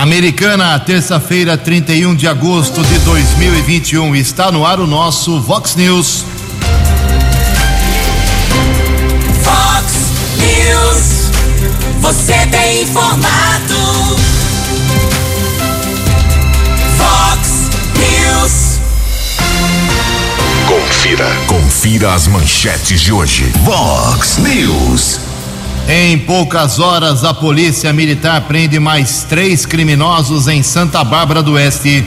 [0.00, 4.16] Americana, terça-feira, 31 de agosto de 2021.
[4.16, 6.24] Está no ar o nosso Vox News.
[9.44, 9.92] Vox
[10.38, 11.30] News.
[12.00, 14.16] Você tem informado.
[16.96, 18.80] Vox News.
[20.66, 21.30] Confira.
[21.46, 23.52] Confira as manchetes de hoje.
[23.64, 25.29] Vox News.
[25.92, 32.06] Em poucas horas, a Polícia Militar prende mais três criminosos em Santa Bárbara do Oeste.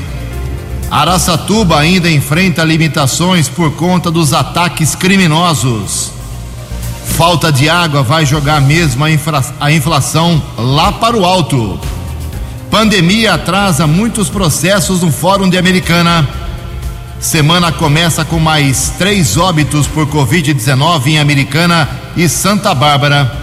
[0.90, 6.14] Araçatuba ainda enfrenta limitações por conta dos ataques criminosos.
[7.08, 9.10] Falta de água vai jogar mesmo a,
[9.60, 11.78] a inflação lá para o alto.
[12.72, 16.26] Pandemia atrasa muitos processos no Fórum de Americana.
[17.20, 23.43] Semana começa com mais três óbitos por Covid-19 em Americana e Santa Bárbara.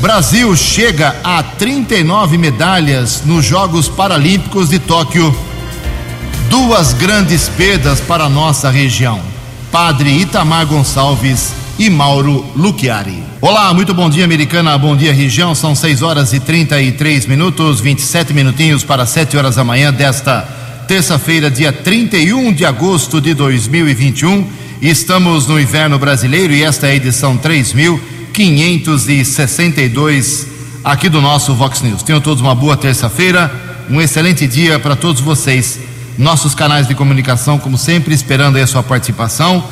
[0.00, 5.34] Brasil chega a 39 medalhas nos Jogos Paralímpicos de Tóquio.
[6.50, 9.20] Duas grandes perdas para nossa região.
[9.70, 13.22] Padre Itamar Gonçalves e Mauro Luchiari.
[13.40, 14.76] Olá, muito bom dia, americana.
[14.76, 15.54] Bom dia, região.
[15.54, 20.42] São 6 horas e 33 minutos, 27 minutinhos para 7 horas da manhã desta
[20.86, 24.46] terça-feira, dia 31 de agosto de 2021.
[24.82, 27.36] Estamos no inverno brasileiro e esta é a edição
[28.34, 30.46] 3562
[30.82, 32.02] aqui do nosso Vox News.
[32.02, 33.48] Tenham todos uma boa terça-feira,
[33.88, 35.78] um excelente dia para todos vocês.
[36.18, 39.62] Nossos canais de comunicação, como sempre, esperando aí a sua participação.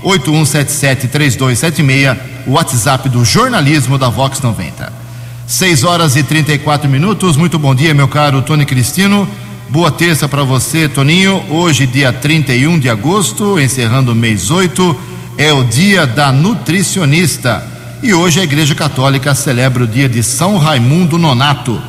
[0.01, 2.17] 981773276,
[2.47, 5.01] o WhatsApp do jornalismo da Vox 90.
[5.45, 7.35] 6 horas e 34 minutos.
[7.35, 9.27] Muito bom dia, meu caro Tony Cristino.
[9.71, 11.45] Boa terça para você, Toninho.
[11.49, 14.99] Hoje, dia 31 de agosto, encerrando o mês 8,
[15.37, 17.65] é o dia da nutricionista.
[18.03, 21.81] E hoje a Igreja Católica celebra o dia de São Raimundo Nonato.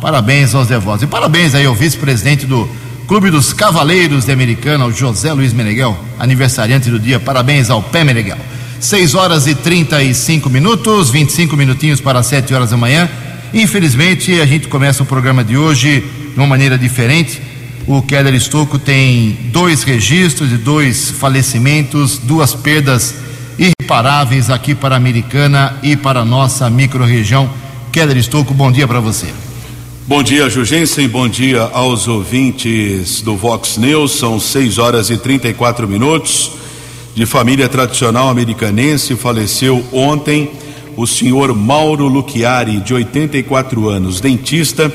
[0.00, 1.04] Parabéns aos devotos.
[1.04, 2.68] E parabéns aí ao vice-presidente do
[3.06, 7.20] Clube dos Cavaleiros de Americana, o José Luiz Meneghel, aniversariante do dia.
[7.20, 8.38] Parabéns ao Pé Meneghel.
[8.80, 13.08] 6 horas e 35 minutos, 25 minutinhos para 7 horas da manhã.
[13.54, 17.40] Infelizmente, a gente começa o programa de hoje de uma maneira diferente.
[17.86, 23.14] O Keller Estocco tem dois registros de dois falecimentos, duas perdas
[23.58, 27.48] irreparáveis aqui para a Americana e para a nossa microrregião.
[27.90, 29.26] Keller Estocco, bom dia para você.
[30.06, 31.08] Bom dia, Jugensen.
[31.08, 34.12] Bom dia aos ouvintes do Vox News.
[34.12, 36.52] São 6 horas e 34 minutos.
[37.14, 40.50] De família tradicional americanense, faleceu ontem
[40.96, 44.92] o senhor Mauro Luchiari, de 84 anos, dentista,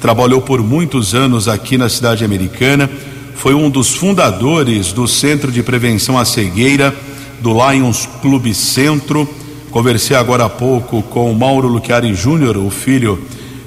[0.00, 2.90] trabalhou por muitos anos aqui na cidade americana,
[3.34, 6.94] foi um dos fundadores do Centro de Prevenção à Cegueira,
[7.40, 9.28] do Lions Clube Centro.
[9.70, 13.22] Conversei agora há pouco com o Mauro Luchiari Júnior, o filho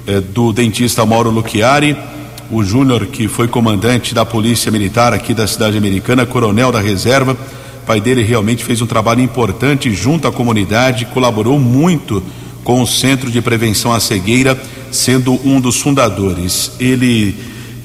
[0.06, 1.96] eh, do dentista Mauro Luchiari,
[2.50, 7.36] o Júnior que foi comandante da Polícia Militar aqui da cidade americana, coronel da reserva.
[7.82, 12.22] O pai dele realmente fez um trabalho importante junto à comunidade, colaborou muito
[12.64, 16.72] com o Centro de Prevenção à Cegueira, sendo um dos fundadores.
[16.78, 17.34] Ele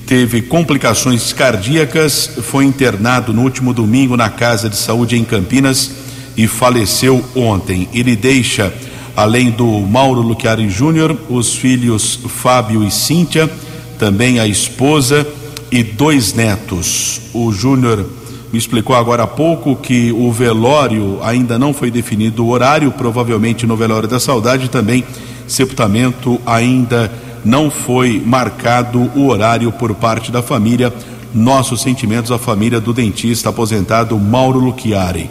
[0.06, 5.92] teve complicações cardíacas, foi internado no último domingo na Casa de Saúde em Campinas
[6.38, 7.88] e faleceu ontem.
[7.94, 8.74] Ele deixa,
[9.16, 13.50] além do Mauro Luchiari Júnior, os filhos Fábio e Cíntia,
[13.98, 15.26] também a esposa
[15.72, 17.22] e dois netos.
[17.34, 18.06] O Júnior
[18.52, 23.66] me explicou agora há pouco que o velório ainda não foi definido o horário, provavelmente
[23.66, 25.04] no velório da saudade também
[25.48, 27.12] sepultamento ainda
[27.44, 30.92] não foi marcado o horário por parte da família.
[31.34, 35.30] Nossos sentimentos à família do dentista aposentado Mauro Luchiari.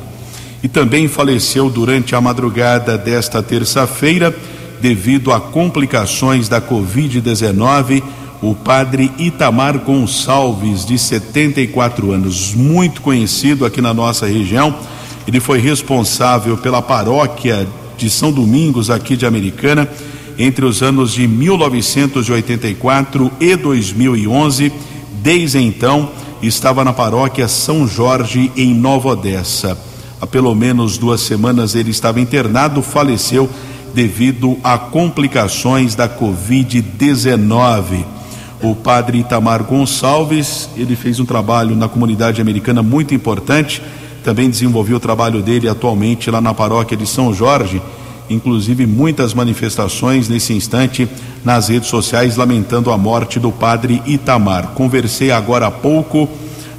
[0.63, 4.35] E também faleceu durante a madrugada desta terça-feira,
[4.81, 8.03] devido a complicações da Covid-19,
[8.43, 14.75] o padre Itamar Gonçalves, de 74 anos, muito conhecido aqui na nossa região.
[15.27, 19.89] Ele foi responsável pela paróquia de São Domingos, aqui de Americana,
[20.39, 24.73] entre os anos de 1984 e 2011.
[25.23, 26.11] Desde então,
[26.43, 29.79] estava na paróquia São Jorge, em Nova Odessa.
[30.21, 33.49] Há pelo menos duas semanas ele estava internado, faleceu
[33.95, 38.05] devido a complicações da Covid-19.
[38.63, 43.83] O padre Itamar Gonçalves, ele fez um trabalho na comunidade americana muito importante,
[44.25, 47.81] também desenvolveu o trabalho dele atualmente lá na paróquia de São Jorge,
[48.29, 51.07] inclusive muitas manifestações nesse instante
[51.45, 54.69] nas redes sociais lamentando a morte do padre Itamar.
[54.69, 56.27] Conversei agora há pouco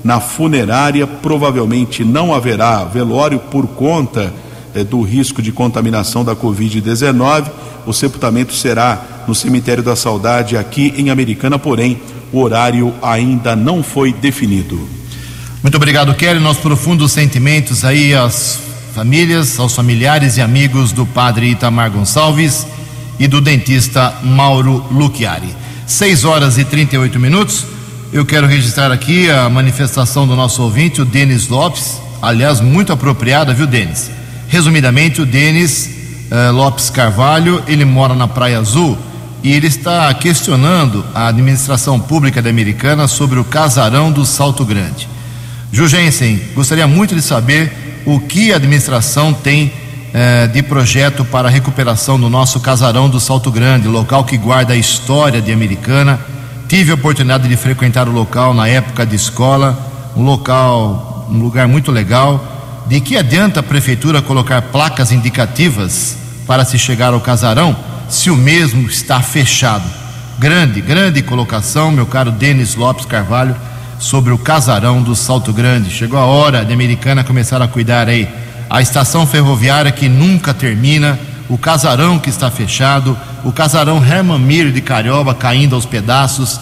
[0.03, 4.33] na funerária, provavelmente não haverá velório por conta
[4.74, 7.45] eh, do risco de contaminação da Covid-19.
[7.86, 12.00] O sepultamento será no Cemitério da Saudade, aqui em Americana, porém,
[12.33, 15.05] o horário ainda não foi definido.
[15.66, 16.40] Muito obrigado, Kelly.
[16.40, 18.60] Nossos profundos sentimentos aí às
[18.94, 22.68] famílias, aos familiares e amigos do padre Itamar Gonçalves
[23.18, 25.50] e do dentista Mauro Luchiari.
[25.88, 27.66] 6 horas e 38 minutos.
[28.14, 33.52] Eu quero registrar aqui a manifestação do nosso ouvinte, o Denis Lopes, aliás, muito apropriada,
[33.52, 34.12] viu, Denis?
[34.48, 35.90] Resumidamente, o Denis
[36.30, 38.96] eh, Lopes Carvalho, ele mora na Praia Azul
[39.44, 45.15] e ele está questionando a administração pública da Americana sobre o casarão do Salto Grande.
[45.72, 49.74] Jugensen, gostaria muito de saber o que a administração tem
[50.14, 54.74] eh, de projeto para a recuperação do nosso casarão do Salto Grande, local que guarda
[54.74, 56.20] a história de Americana.
[56.70, 61.68] Tive a oportunidade de frequentar o local na época de escola, um local, um lugar
[61.68, 62.86] muito legal.
[62.88, 66.16] De que adianta a prefeitura colocar placas indicativas
[66.46, 67.76] para se chegar ao casarão
[68.08, 69.84] se o mesmo está fechado?
[70.38, 73.56] Grande, grande colocação, meu caro Denis Lopes Carvalho,
[74.00, 75.89] sobre o casarão do Salto Grande.
[75.89, 78.27] Chegou a hora de Americana começar a cuidar aí.
[78.69, 84.71] A estação ferroviária que nunca termina, o casarão que está fechado, o casarão Herman Mir
[84.71, 86.59] de Carioba caindo aos pedaços.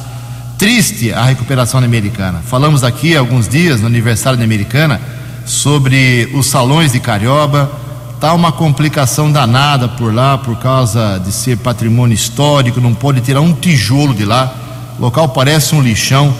[0.57, 2.41] Triste a recuperação da Americana.
[2.45, 4.99] Falamos aqui há alguns dias, no aniversário da Americana,
[5.45, 7.71] sobre os salões de Carioba.
[8.19, 13.41] Tá uma complicação danada por lá por causa de ser patrimônio histórico, não pode tirar
[13.41, 14.53] um tijolo de lá.
[14.97, 16.33] O local parece um lixão.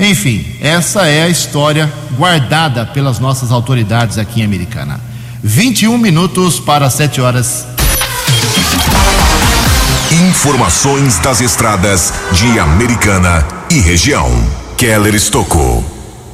[0.00, 4.98] Enfim, essa é a história guardada pelas nossas autoridades aqui em Americana.
[5.44, 7.66] 21 minutos para 7 horas.
[10.30, 14.26] Informações das estradas de Americana e região.
[14.78, 15.84] Keller Estocou.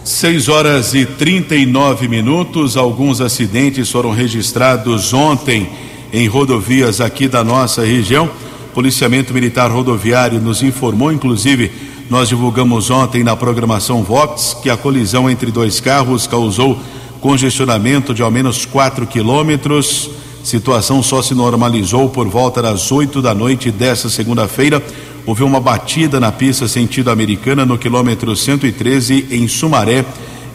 [0.05, 2.77] 6 horas e 39 minutos.
[2.77, 5.69] Alguns acidentes foram registrados ontem
[6.13, 8.31] em rodovias aqui da nossa região.
[8.73, 15.29] Policiamento Militar Rodoviário nos informou, inclusive, nós divulgamos ontem na programação Vox que a colisão
[15.29, 16.79] entre dois carros causou
[17.21, 20.11] congestionamento de ao menos 4 quilômetros.
[20.45, 24.81] Situação só se normalizou por volta das 8 da noite desta segunda-feira.
[25.27, 30.05] Houve uma batida na pista sentido americana no quilômetro 113 em Sumaré,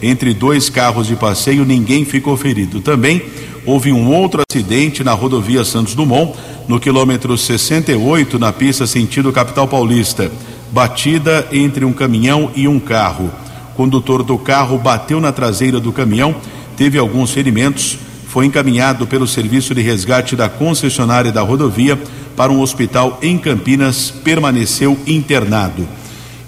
[0.00, 1.66] entre dois carros de passeio.
[1.66, 2.80] Ninguém ficou ferido.
[2.80, 3.22] Também
[3.66, 6.34] houve um outro acidente na rodovia Santos Dumont,
[6.66, 10.32] no quilômetro 68, na pista sentido capital paulista.
[10.72, 13.30] Batida entre um caminhão e um carro.
[13.72, 16.34] O condutor do carro bateu na traseira do caminhão,
[16.76, 17.98] teve alguns ferimentos
[18.32, 22.00] foi encaminhado pelo serviço de resgate da concessionária da rodovia
[22.34, 25.86] para um hospital em Campinas, permaneceu internado.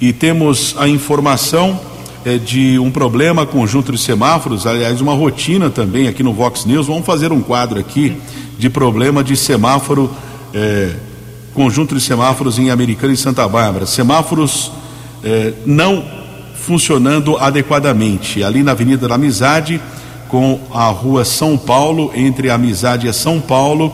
[0.01, 1.79] E temos a informação
[2.25, 6.87] eh, de um problema conjunto de semáforos, aliás, uma rotina também aqui no Vox News.
[6.87, 8.17] Vamos fazer um quadro aqui
[8.59, 10.11] de problema de semáforo,
[10.55, 10.95] eh,
[11.55, 13.87] conjunto de semáforos em Americana e Santa Bárbara.
[13.87, 14.73] Semáforos
[15.23, 16.05] eh, não
[16.55, 18.43] funcionando adequadamente.
[18.43, 19.81] Ali na Avenida da Amizade
[20.29, 23.93] com a rua São Paulo, entre a Amizade e São Paulo.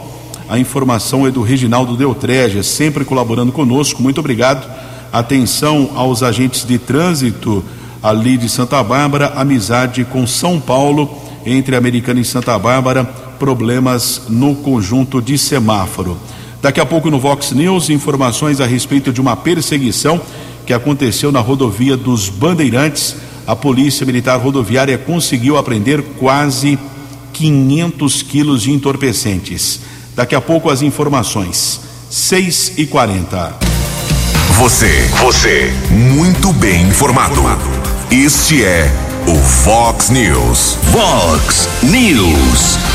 [0.48, 4.02] A informação é do Reginaldo Deltreja, sempre colaborando conosco.
[4.02, 4.66] Muito obrigado.
[5.12, 7.62] Atenção aos agentes de trânsito
[8.02, 11.10] ali de Santa Bárbara, amizade com São Paulo,
[11.44, 13.04] entre Americana e Santa Bárbara,
[13.38, 16.16] problemas no conjunto de semáforo.
[16.62, 20.20] Daqui a pouco no Vox News, informações a respeito de uma perseguição
[20.66, 23.16] que aconteceu na rodovia dos Bandeirantes
[23.50, 26.78] a Polícia Militar Rodoviária conseguiu apreender quase
[27.32, 29.80] 500 quilos de entorpecentes.
[30.14, 31.80] Daqui a pouco as informações.
[32.08, 33.56] 6 e 40
[34.56, 37.40] Você, você, muito bem informado.
[38.08, 38.88] Este é
[39.26, 40.76] o Fox News.
[40.92, 42.89] Fox News.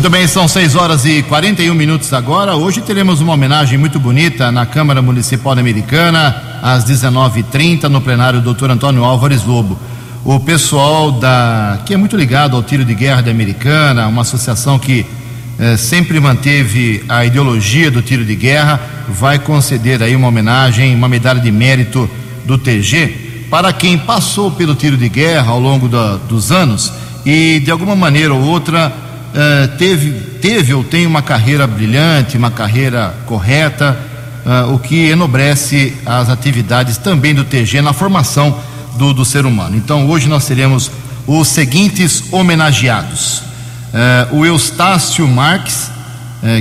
[0.00, 2.56] Muito bem, são 6 horas e 41 minutos agora.
[2.56, 8.54] Hoje teremos uma homenagem muito bonita na Câmara Municipal Americana às 19h30, no plenário do
[8.54, 8.70] Dr.
[8.70, 9.78] Antônio Álvares Lobo.
[10.24, 14.78] O pessoal da que é muito ligado ao tiro de guerra da Americana, uma associação
[14.78, 15.04] que
[15.58, 21.10] eh, sempre manteve a ideologia do tiro de guerra, vai conceder aí uma homenagem, uma
[21.10, 22.08] medalha de mérito
[22.46, 26.90] do TG para quem passou pelo tiro de guerra ao longo da, dos anos
[27.26, 30.10] e de alguma maneira ou outra uh, teve,
[30.40, 33.96] teve ou tem uma carreira brilhante, uma carreira correta,
[34.44, 38.58] uh, o que enobrece as atividades também do TG na formação
[38.96, 39.76] do, do ser humano.
[39.76, 40.90] Então, hoje nós teremos
[41.26, 43.42] os seguintes homenageados:
[44.32, 45.90] o Eustácio Marques,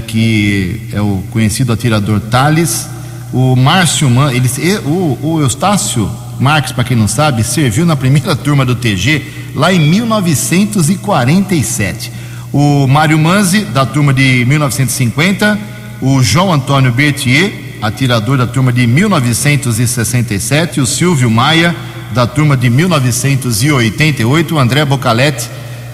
[0.07, 2.88] que é o conhecido atirador Thales,
[3.33, 4.49] o Márcio Man, ele,
[4.85, 6.09] o, o Eustácio
[6.39, 9.23] Marques, para quem não sabe, serviu na primeira turma do TG
[9.55, 12.18] lá em 1947.
[12.51, 15.60] O Mário Manzi, da turma de 1950,
[16.01, 21.75] o João Antônio Berthier, atirador da turma de 1967, o Silvio Maia,
[22.12, 25.48] da turma de 1988, o André Bocaletti,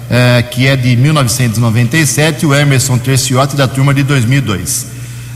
[0.10, 4.88] eh, que é de 1997, o Emerson Terciotti, da turma de 2002.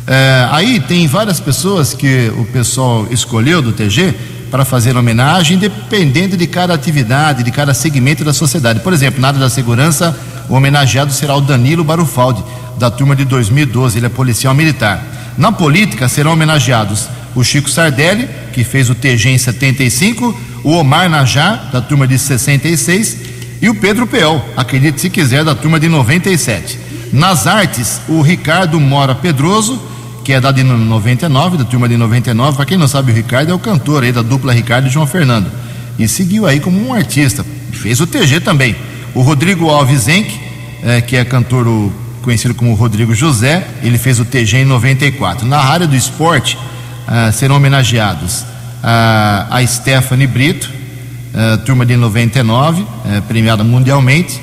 [0.08, 4.16] Eh, aí tem várias pessoas que o pessoal escolheu do TG
[4.50, 8.80] para fazer homenagem, dependendo de cada atividade, de cada segmento da sociedade.
[8.80, 10.18] Por exemplo, na área da segurança,
[10.50, 12.44] o homenageado será o Danilo Barufaldi,
[12.78, 15.04] da turma de 2012, ele é policial militar.
[15.38, 21.10] Na política serão homenageados o Chico Sardelli, que fez o TG em 75, o Omar
[21.10, 23.18] Najar, da turma de 66,
[23.62, 26.80] e o Pedro Peol, acredite se quiser, da turma de 97.
[27.12, 29.80] Nas artes, o Ricardo Mora Pedroso,
[30.24, 32.56] que é da de 99, da turma de 99.
[32.56, 35.08] Para quem não sabe, o Ricardo é o cantor aí da dupla Ricardo e João
[35.08, 35.52] Fernando.
[35.98, 37.46] E seguiu aí como um artista.
[37.72, 38.76] Fez o TG também.
[39.16, 40.40] O Rodrigo Alves Enck,
[40.84, 45.48] é, que é cantor o, conhecido como Rodrigo José, ele fez o TG em 94.
[45.48, 46.58] Na área do esporte,
[47.08, 48.46] ah, serão homenageados
[48.84, 50.70] a, a Stephanie Brito,
[51.34, 54.42] ah, turma de 99, eh, premiada mundialmente,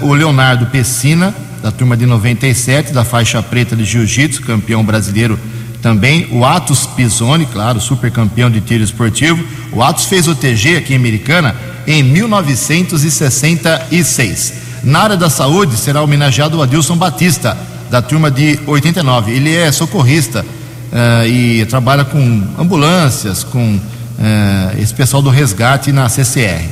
[0.00, 1.32] o Leonardo Pessina,
[1.62, 5.38] da turma de 97, da faixa preta de jiu-jitsu, campeão brasileiro
[5.80, 6.28] também.
[6.30, 9.42] O Atos Pisoni, claro, super campeão de tiro esportivo.
[9.72, 11.54] O Atos fez o TG aqui em Americana
[11.86, 14.52] em 1966.
[14.82, 17.54] Na área da saúde será homenageado o Adilson Batista,
[17.90, 19.32] da turma de 89.
[19.32, 23.80] Ele é socorrista uh, e trabalha com ambulâncias, com uh,
[24.78, 26.64] esse pessoal do resgate na CCR.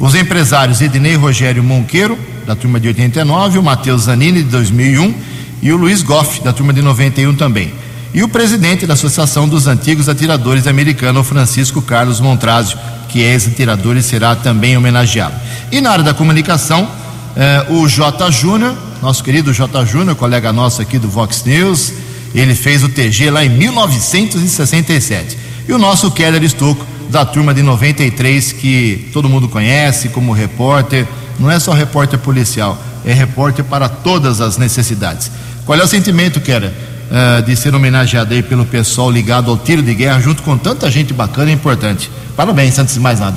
[0.00, 5.14] Os empresários Ednei Rogério Monqueiro, da turma de 89, o Matheus Zanini, de 2001,
[5.62, 7.72] e o Luiz Goff, da turma de 91 também.
[8.14, 12.78] E o presidente da Associação dos Antigos Atiradores Americanos, Francisco Carlos Montrazio,
[13.08, 15.34] que é ex-atirador e será também homenageado.
[15.70, 16.86] E na área da comunicação,
[17.34, 18.30] eh, o J.
[18.30, 19.86] Júnior, nosso querido J.
[19.86, 21.92] Júnior, colega nosso aqui do Vox News,
[22.34, 25.38] ele fez o TG lá em 1967.
[25.66, 31.06] E o nosso Keller Estocco, da turma de 93, que todo mundo conhece como repórter,
[31.38, 35.30] não é só repórter policial, é repórter para todas as necessidades.
[35.64, 36.74] Qual é o sentimento, Kera,
[37.12, 40.90] uh, de ser homenageado aí pelo pessoal ligado ao tiro de guerra, junto com tanta
[40.90, 42.10] gente bacana e importante?
[42.34, 43.36] Parabéns, antes de mais nada.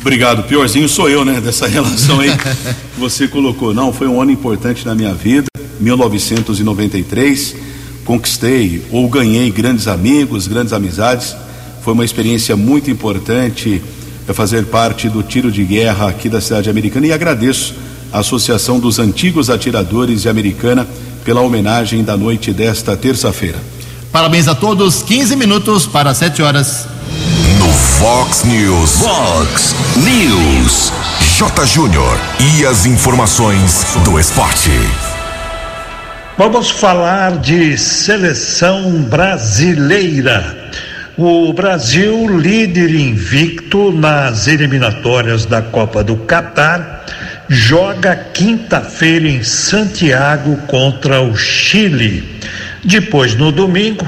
[0.00, 0.44] Obrigado.
[0.44, 1.40] Piorzinho sou eu, né?
[1.40, 3.74] Dessa relação aí que você colocou.
[3.74, 5.48] Não, foi um ano importante na minha vida,
[5.80, 7.56] 1993.
[8.04, 11.36] Conquistei ou ganhei grandes amigos, grandes amizades.
[11.82, 13.82] Foi uma experiência muito importante
[14.30, 17.74] é fazer parte do tiro de guerra aqui da cidade americana e agradeço
[18.12, 20.86] a Associação dos Antigos Atiradores de Americana
[21.24, 23.58] pela homenagem da noite desta terça-feira.
[24.12, 26.86] Parabéns a todos, 15 minutos para 7 horas.
[27.58, 28.92] No Fox News.
[28.98, 30.92] Fox News.
[31.38, 31.66] J.
[31.66, 32.18] Júnior.
[32.38, 34.70] E as informações do esporte.
[36.36, 40.72] Vamos falar de seleção brasileira.
[41.16, 47.04] O Brasil, líder invicto nas eliminatórias da Copa do Catar,
[47.52, 52.38] joga quinta-feira em Santiago contra o Chile.
[52.84, 54.06] Depois, no domingo,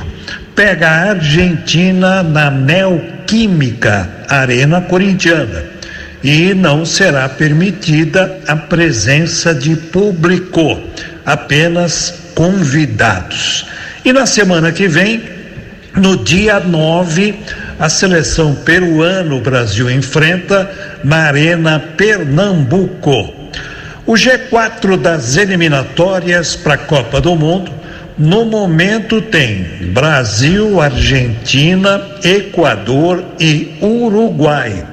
[0.54, 5.64] pega a Argentina na Neoquímica Arena Corintiana.
[6.22, 10.80] E não será permitida a presença de público,
[11.26, 13.66] apenas convidados.
[14.04, 15.20] E na semana que vem,
[15.96, 17.34] no dia 9,
[17.82, 20.70] a seleção peruana, o Brasil enfrenta
[21.02, 23.34] na Arena Pernambuco.
[24.06, 27.72] O G4 das eliminatórias para a Copa do Mundo,
[28.16, 34.86] no momento tem Brasil, Argentina, Equador e Uruguai.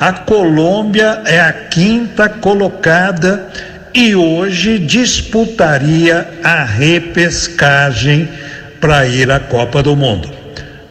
[0.00, 3.46] A Colômbia é a quinta colocada
[3.92, 8.26] e hoje disputaria a repescagem
[8.80, 10.41] para ir à Copa do Mundo.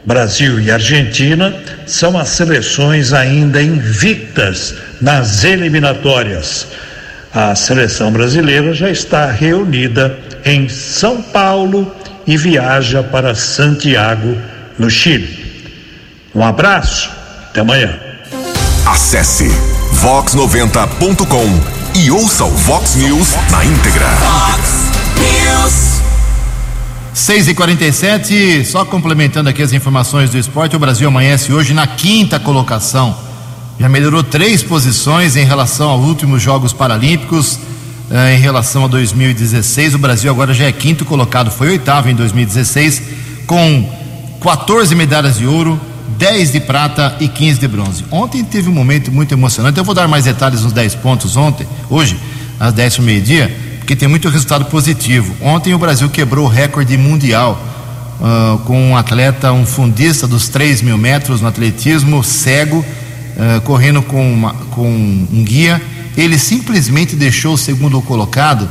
[0.05, 1.53] Brasil e Argentina
[1.85, 6.67] são as seleções ainda invictas nas eliminatórias.
[7.33, 14.37] A seleção brasileira já está reunida em São Paulo e viaja para Santiago,
[14.77, 15.41] no Chile.
[16.33, 17.09] Um abraço,
[17.49, 17.99] até amanhã.
[18.85, 19.47] Acesse
[20.01, 24.07] vox90.com e ouça o Vox News na íntegra.
[24.07, 26.00] Fox News.
[27.13, 31.85] 6 e 47 só complementando aqui as informações do esporte, o Brasil amanhece hoje na
[31.85, 33.13] quinta colocação.
[33.77, 37.59] Já melhorou três posições em relação aos últimos Jogos Paralímpicos.
[38.09, 42.15] eh, em relação a 2016, o Brasil agora já é quinto colocado, foi oitavo em
[42.15, 43.01] 2016,
[43.47, 43.89] com
[44.41, 45.79] 14 medalhas de ouro,
[46.17, 48.05] 10 de prata e 15 de bronze.
[48.11, 49.77] Ontem teve um momento muito emocionante.
[49.77, 52.17] Eu vou dar mais detalhes nos 10 pontos ontem, hoje,
[52.59, 55.35] às 10 do meio-dia, porque tem muito resultado positivo.
[55.41, 57.61] Ontem o Brasil quebrou o recorde mundial
[58.21, 62.85] ah, com um atleta, um fundista dos 3 mil metros no atletismo, cego,
[63.37, 65.81] ah, correndo com, uma- com um guia.
[66.15, 68.65] Ele simplesmente deixou o segundo colocado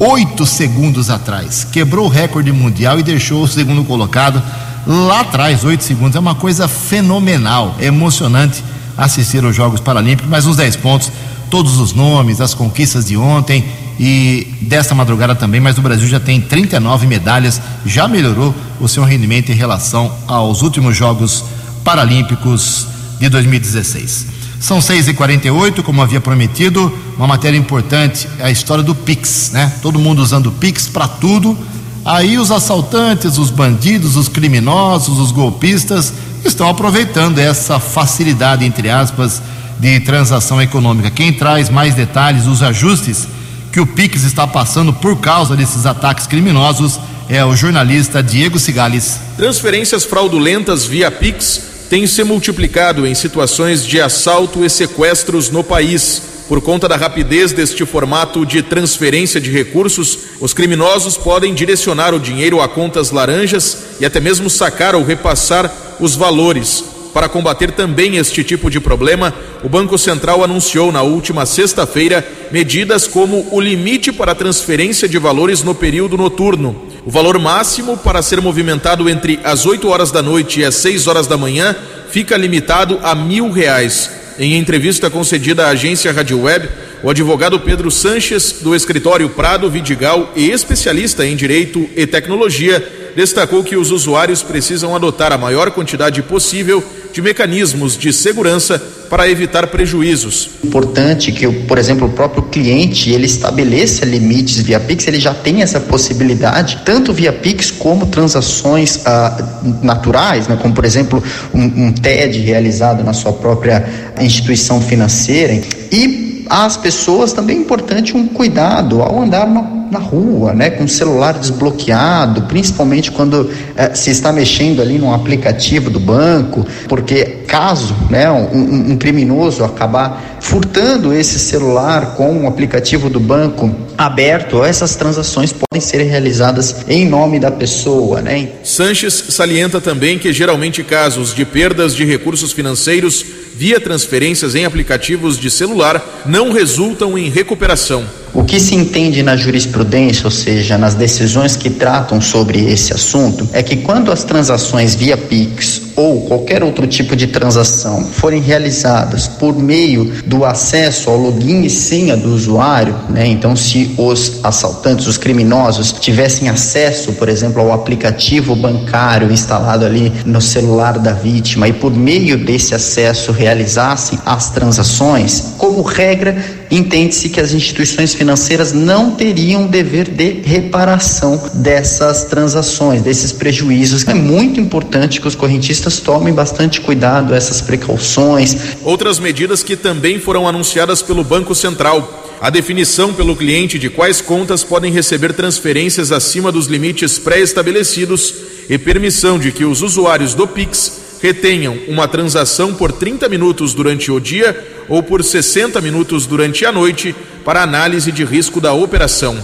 [0.00, 1.62] oito segundos atrás.
[1.62, 4.42] Quebrou o recorde mundial e deixou o segundo colocado
[4.84, 6.16] lá atrás, oito segundos.
[6.16, 8.64] É uma coisa fenomenal, é emocionante
[8.98, 10.28] assistir aos Jogos Paralímpicos.
[10.28, 11.12] Mais uns 10 pontos,
[11.48, 13.64] todos os nomes, as conquistas de ontem
[14.02, 15.60] e desta madrugada também.
[15.60, 20.62] Mas o Brasil já tem 39 medalhas, já melhorou o seu rendimento em relação aos
[20.62, 21.44] últimos Jogos
[21.84, 22.86] Paralímpicos
[23.18, 24.26] de 2016.
[24.58, 29.70] São 6h48, como havia prometido, uma matéria importante, a história do Pix, né?
[29.82, 31.56] Todo mundo usando o Pix para tudo.
[32.02, 36.10] Aí os assaltantes, os bandidos, os criminosos, os golpistas
[36.42, 39.42] estão aproveitando essa facilidade, entre aspas,
[39.78, 41.10] de transação econômica.
[41.10, 43.28] Quem traz mais detalhes, os ajustes
[43.72, 46.98] que o Pix está passando por causa desses ataques criminosos
[47.28, 49.20] é o jornalista Diego Cigales.
[49.36, 56.22] Transferências fraudulentas via Pix têm se multiplicado em situações de assalto e sequestros no país.
[56.48, 62.18] Por conta da rapidez deste formato de transferência de recursos, os criminosos podem direcionar o
[62.18, 66.84] dinheiro a contas laranjas e até mesmo sacar ou repassar os valores.
[67.20, 73.06] Para combater também este tipo de problema, o Banco Central anunciou na última sexta-feira medidas
[73.06, 76.86] como o limite para transferência de valores no período noturno.
[77.04, 81.06] O valor máximo para ser movimentado entre as 8 horas da noite e as 6
[81.08, 81.76] horas da manhã
[82.08, 84.10] fica limitado a mil reais.
[84.38, 86.70] Em entrevista concedida à agência Rádio Web,
[87.02, 92.82] o advogado Pedro Sanches, do escritório Prado Vidigal e especialista em direito e tecnologia,
[93.14, 99.28] destacou que os usuários precisam adotar a maior quantidade possível de mecanismos de segurança para
[99.28, 100.50] evitar prejuízos.
[100.62, 105.62] importante que, por exemplo, o próprio cliente ele estabeleça limites via Pix, ele já tem
[105.62, 109.36] essa possibilidade, tanto via Pix como transações ah,
[109.82, 113.84] naturais, né, como por exemplo um, um TED realizado na sua própria
[114.20, 115.60] instituição financeira.
[115.90, 120.84] E as pessoas também é importante um cuidado ao andar na na rua, né, com
[120.84, 127.24] o celular desbloqueado, principalmente quando eh, se está mexendo ali no aplicativo do banco, porque
[127.46, 133.74] caso né, um, um- um criminoso acabar furtando esse celular com o aplicativo do banco
[133.98, 138.48] aberto, essas transações podem ser realizadas em nome da pessoa, né?
[138.64, 143.24] Sanches salienta também que geralmente casos de perdas de recursos financeiros
[143.56, 148.04] via transferências em aplicativos de celular não resultam em recuperação.
[148.32, 153.48] O que se entende na jurisprudência, ou seja, nas decisões que tratam sobre esse assunto,
[153.52, 159.26] é que quando as transações via Pix ou qualquer outro tipo de transação forem realizadas
[159.26, 163.26] por meio do acesso ao login e senha do usuário, né?
[163.26, 170.12] Então, se os assaltantes, os criminosos tivessem acesso, por exemplo, ao aplicativo bancário instalado ali
[170.24, 177.28] no celular da vítima e por meio desse acesso realizassem as transações, como regra, entende-se
[177.28, 184.06] que as instituições financeiras não teriam dever de reparação dessas transações, desses prejuízos.
[184.06, 188.56] É muito importante que os correntistas tomem bastante cuidado, essas precauções.
[188.82, 192.18] Outras medidas que também foram anunciadas pelo Banco Central.
[192.40, 198.34] A definição pelo cliente de quais contas podem receber transferências acima dos limites pré-estabelecidos
[198.68, 204.10] e permissão de que os usuários do Pix retenham uma transação por 30 minutos durante
[204.10, 209.38] o dia ou por 60 minutos durante a noite para análise de risco da operação.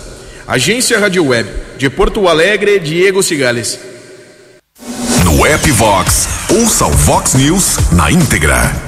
[0.47, 3.79] Agência Rádio Web, de Porto Alegre, Diego Cigales.
[5.25, 8.87] No app Vox, ouça o Vox News na íntegra.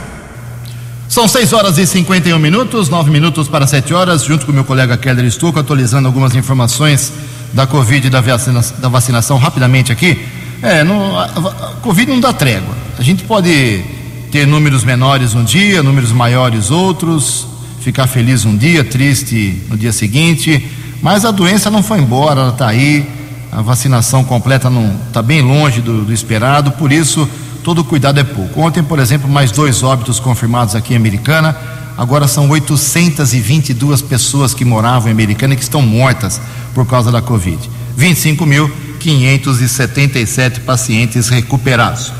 [1.08, 4.96] São 6 horas e 51 minutos, 9 minutos para 7 horas, junto com meu colega
[4.96, 7.12] Keller Stucco, atualizando algumas informações
[7.52, 10.22] da Covid e da, vacina, da vacinação rapidamente aqui.
[10.62, 12.74] É, a, a Covid não dá trégua.
[12.98, 13.84] A gente pode
[14.30, 17.46] ter números menores um dia, números maiores outros,
[17.80, 20.68] ficar feliz um dia, triste no dia seguinte,
[21.00, 23.08] mas a doença não foi embora, ela está aí,
[23.52, 27.28] a vacinação completa não está bem longe do, do esperado, por isso
[27.62, 28.60] todo cuidado é pouco.
[28.60, 31.56] Ontem, por exemplo, mais dois óbitos confirmados aqui em Americana.
[31.96, 36.40] Agora são 822 pessoas que moravam em Americana e que estão mortas
[36.74, 37.58] por causa da Covid.
[38.98, 42.12] 25.577 pacientes recuperados.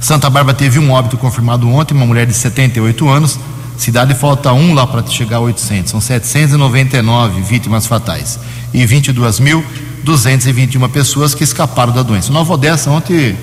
[0.00, 3.38] Santa Bárbara teve um óbito confirmado ontem, uma mulher de 78 anos.
[3.76, 5.90] Cidade falta um lá para chegar a 800.
[5.90, 8.38] São 799 vítimas fatais
[8.72, 12.32] e 22.221 pessoas que escaparam da doença.
[12.32, 13.36] Nova Odessa ontem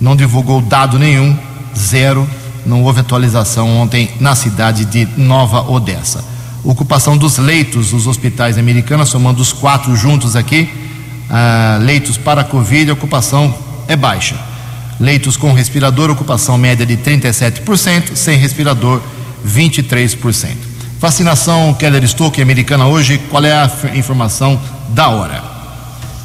[0.00, 1.36] não divulgou dado nenhum,
[1.76, 2.28] zero.
[2.66, 6.24] Não houve atualização ontem na cidade de Nova Odessa.
[6.64, 10.68] Ocupação dos leitos dos hospitais americanos, somando os quatro juntos aqui,
[11.30, 13.54] ah, leitos para Covid, a ocupação
[13.86, 14.36] é baixa.
[15.00, 19.00] Leitos com respirador, ocupação média de 37%, sem respirador,
[19.46, 20.56] 23%.
[20.98, 25.44] Vacinação Keller Stoke americana hoje, qual é a informação da hora?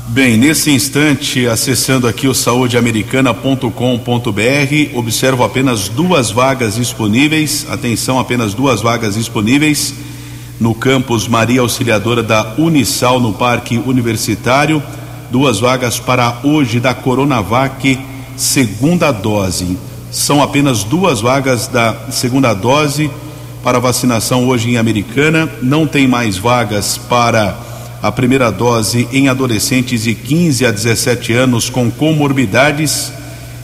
[0.08, 7.68] Bem, nesse instante, acessando aqui o saudeamericana.com.br, observo apenas duas vagas disponíveis.
[7.70, 9.94] Atenção, apenas duas vagas disponíveis
[10.60, 14.82] no campus Maria Auxiliadora da Unisal, no Parque Universitário.
[15.32, 18.00] Duas vagas para hoje da Coronavac,
[18.36, 19.78] segunda dose.
[20.12, 23.10] São apenas duas vagas da segunda dose
[23.63, 25.50] para vacinação hoje em Americana.
[25.62, 27.58] Não tem mais vagas para
[28.02, 33.12] a primeira dose em adolescentes de 15 a 17 anos com comorbidades.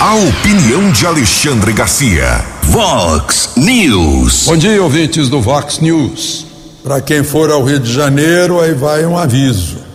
[0.00, 2.44] A opinião de Alexandre Garcia.
[2.64, 4.46] Vox News.
[4.46, 6.44] Bom dia, ouvintes do Vox News.
[6.82, 9.85] Para quem for ao Rio de Janeiro, aí vai um aviso.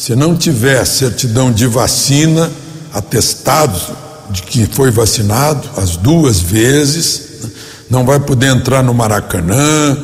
[0.00, 2.50] Se não tiver certidão de vacina,
[2.90, 3.78] atestado
[4.30, 7.22] de que foi vacinado as duas vezes,
[7.90, 9.98] não vai poder entrar no Maracanã,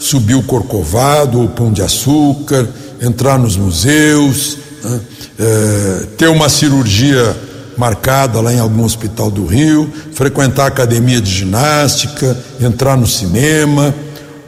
[0.00, 2.68] subir o Corcovado, o Pão de Açúcar,
[3.00, 5.00] entrar nos museus, né?
[5.38, 7.36] é, ter uma cirurgia
[7.78, 13.94] marcada lá em algum hospital do Rio, frequentar a academia de ginástica, entrar no cinema.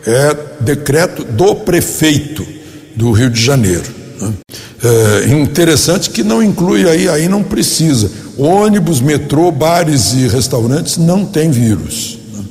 [0.05, 2.45] É decreto do prefeito
[2.97, 3.98] do Rio de Janeiro.
[4.21, 4.33] Né?
[4.83, 8.11] É interessante que não inclui aí, aí não precisa.
[8.37, 12.19] Ônibus, metrô, bares e restaurantes não tem vírus.
[12.33, 12.45] Né?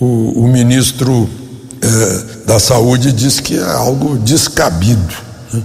[0.00, 1.28] O, o ministro
[1.80, 5.14] é, da Saúde diz que é algo descabido.
[5.52, 5.62] Né?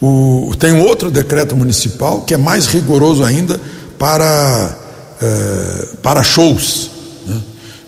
[0.00, 3.60] O, tem um outro decreto municipal que é mais rigoroso ainda
[3.98, 4.76] para,
[5.20, 6.90] é, para shows,
[7.26, 7.40] né?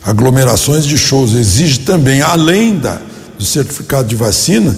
[0.02, 1.34] aglomerações de shows.
[1.34, 3.00] Exige também, além da,
[3.38, 4.76] do certificado de vacina,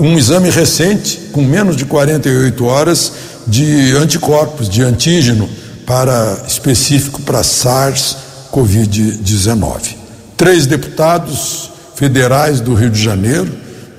[0.00, 3.12] um exame recente, com menos de 48 horas,
[3.46, 5.48] de anticorpos, de antígeno,
[5.86, 9.96] para, específico para SARS-CoV-19.
[10.36, 13.50] Três deputados federais do Rio de Janeiro,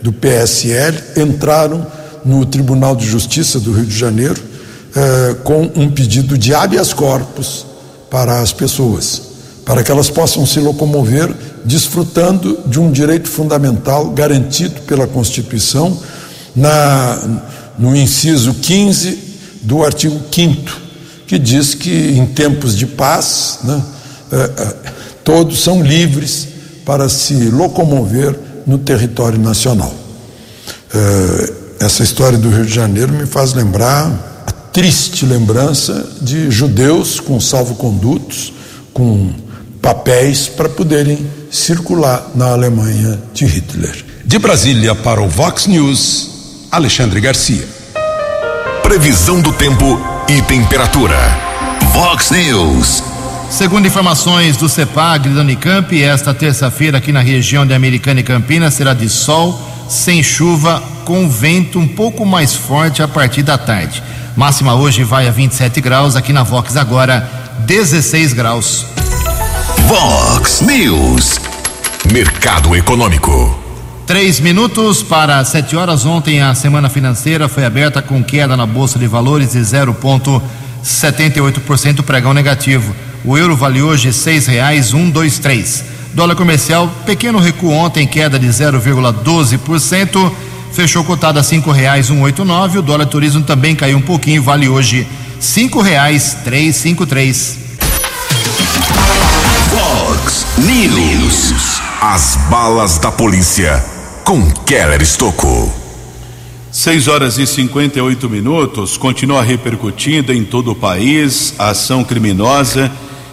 [0.01, 1.85] do PSL, entraram
[2.23, 4.41] no Tribunal de Justiça do Rio de Janeiro
[4.95, 7.65] eh, com um pedido de habeas corpus
[8.09, 9.21] para as pessoas,
[9.65, 11.29] para que elas possam se locomover
[11.65, 15.97] desfrutando de um direito fundamental garantido pela Constituição
[16.55, 17.41] na,
[17.77, 19.19] no inciso 15
[19.61, 20.89] do artigo 5
[21.29, 23.83] que diz que em tempos de paz né,
[24.31, 24.75] eh, eh,
[25.23, 26.47] todos são livres
[26.83, 29.93] para se locomover no território nacional.
[30.91, 37.19] Eh, essa história do Rio de Janeiro me faz lembrar a triste lembrança de judeus
[37.19, 38.51] com salvo-condutos,
[38.91, 39.31] com
[39.81, 44.05] papéis para poderem circular na Alemanha de Hitler.
[44.25, 47.67] De Brasília para o Vox News, Alexandre Garcia.
[48.83, 51.17] Previsão do tempo e temperatura.
[51.93, 53.03] Vox News.
[53.49, 58.75] Segundo informações do CEPAG da Unicamp, esta terça-feira aqui na região de Americana e Campinas
[58.75, 64.03] será de sol, sem chuva, com vento um pouco mais forte a partir da tarde.
[64.35, 67.27] Máxima hoje vai a 27 graus, aqui na Vox agora
[67.65, 68.85] 16 graus.
[69.89, 71.41] Vox News.
[72.13, 73.59] Mercado Econômico.
[74.05, 76.05] Três minutos para sete horas.
[76.05, 82.35] Ontem a semana financeira foi aberta com queda na Bolsa de Valores de 0,78%, pregão
[82.35, 82.95] negativo.
[83.25, 85.83] O euro vale hoje seis reais um dois três.
[86.13, 90.31] Dólar comercial, pequeno recuo ontem, queda de 0,12%,
[90.71, 92.77] fechou cotado a cinco reais um oito nove.
[92.77, 95.07] O dólar turismo também caiu um pouquinho, vale hoje
[95.39, 97.68] cinco reais três cinco três.
[100.59, 101.79] News.
[102.01, 103.81] As balas da polícia
[104.25, 105.73] com Keller Estocou.
[106.69, 108.97] 6 horas e 58 minutos.
[108.97, 112.91] Continua repercutindo em todo o país a ação criminosa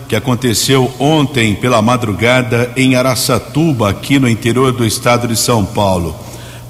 [0.09, 6.15] que aconteceu ontem pela madrugada em Araçatuba, aqui no interior do estado de São Paulo.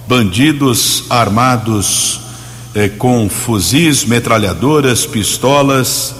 [0.08, 2.22] Bandidos armados
[2.74, 6.14] eh, com fuzis, metralhadoras, pistolas,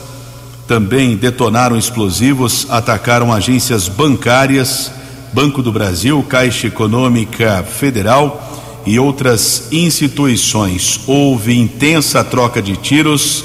[0.66, 4.90] também detonaram explosivos, atacaram agências bancárias,
[5.33, 11.00] Banco do Brasil, Caixa Econômica Federal e outras instituições.
[11.07, 13.44] Houve intensa troca de tiros.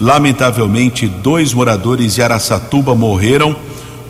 [0.00, 3.54] Lamentavelmente, dois moradores de Araçatuba morreram.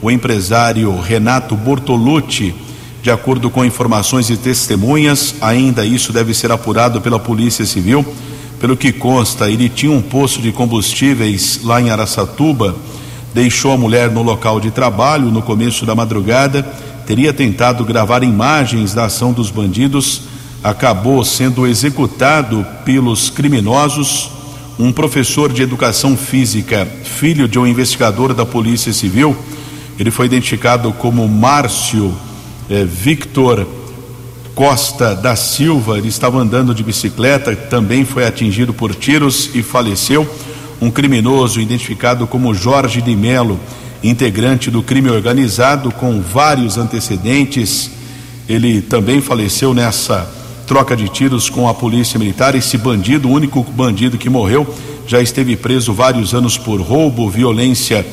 [0.00, 2.54] O empresário Renato Bortolucci,
[3.02, 8.04] de acordo com informações e testemunhas, ainda isso deve ser apurado pela Polícia Civil
[8.62, 12.76] pelo que consta, ele tinha um posto de combustíveis lá em Araçatuba,
[13.34, 16.62] deixou a mulher no local de trabalho no começo da madrugada,
[17.04, 20.22] teria tentado gravar imagens da ação dos bandidos,
[20.62, 24.30] acabou sendo executado pelos criminosos.
[24.78, 29.36] Um professor de educação física, filho de um investigador da Polícia Civil,
[29.98, 32.14] ele foi identificado como Márcio
[32.70, 33.66] eh, Victor
[34.54, 40.28] Costa da Silva, ele estava andando de bicicleta, também foi atingido por tiros e faleceu.
[40.80, 43.58] Um criminoso identificado como Jorge de Melo,
[44.02, 47.90] integrante do crime organizado com vários antecedentes,
[48.48, 50.28] ele também faleceu nessa
[50.66, 52.54] troca de tiros com a polícia militar.
[52.54, 54.66] Esse bandido, o único bandido que morreu,
[55.06, 58.04] já esteve preso vários anos por roubo, violência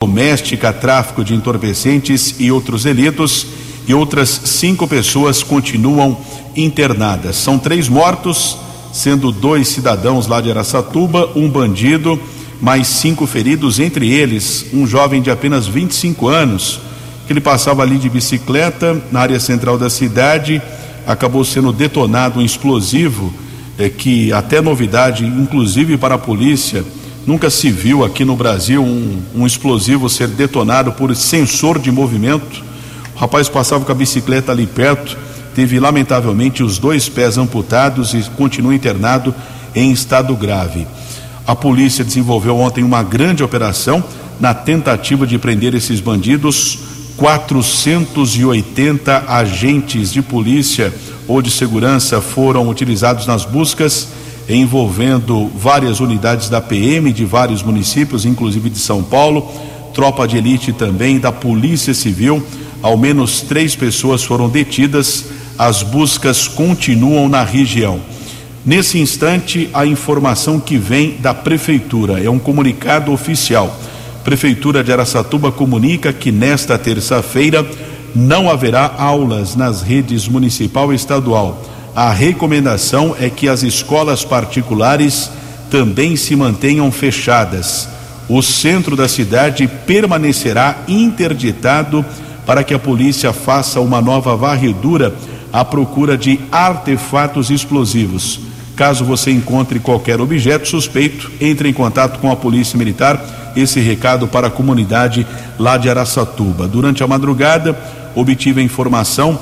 [0.00, 3.46] doméstica, tráfico de entorpecentes e outros delitos
[3.86, 6.18] e outras cinco pessoas continuam
[6.56, 7.36] internadas.
[7.36, 8.58] São três mortos,
[8.92, 12.20] sendo dois cidadãos lá de Araçatuba, um bandido,
[12.60, 16.80] mais cinco feridos, entre eles um jovem de apenas 25 anos,
[17.26, 20.60] que ele passava ali de bicicleta na área central da cidade,
[21.06, 23.32] acabou sendo detonado um explosivo,
[23.78, 26.82] é, que até novidade, inclusive para a polícia,
[27.26, 32.65] nunca se viu aqui no Brasil um, um explosivo ser detonado por sensor de movimento
[33.16, 35.16] o rapaz passava com a bicicleta ali perto,
[35.54, 39.34] teve lamentavelmente os dois pés amputados e continua internado
[39.74, 40.86] em estado grave.
[41.46, 44.04] A polícia desenvolveu ontem uma grande operação
[44.38, 46.78] na tentativa de prender esses bandidos.
[47.16, 50.92] 480 agentes de polícia
[51.26, 54.08] ou de segurança foram utilizados nas buscas,
[54.46, 59.50] envolvendo várias unidades da PM de vários municípios, inclusive de São Paulo,
[59.94, 62.44] tropa de elite também da Polícia Civil
[62.86, 65.24] ao menos três pessoas foram detidas.
[65.58, 68.00] As buscas continuam na região.
[68.64, 73.76] Nesse instante, a informação que vem da Prefeitura é um comunicado oficial.
[74.22, 77.66] Prefeitura de Araçatuba comunica que nesta terça-feira
[78.14, 81.60] não haverá aulas nas redes municipal e estadual.
[81.92, 85.28] A recomendação é que as escolas particulares
[85.68, 87.88] também se mantenham fechadas.
[88.28, 92.04] O centro da cidade permanecerá interditado
[92.46, 95.12] para que a polícia faça uma nova varredura
[95.52, 98.40] à procura de artefatos explosivos.
[98.76, 103.52] Caso você encontre qualquer objeto suspeito, entre em contato com a Polícia Militar.
[103.56, 105.26] Esse recado para a comunidade
[105.58, 106.68] lá de Araçatuba.
[106.68, 107.76] Durante a madrugada,
[108.14, 109.38] obtive a informação